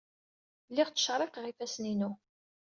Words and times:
Lliɣ 0.69 0.89
ttcerriqeɣ 0.89 1.45
ifassen-inu. 1.47 2.11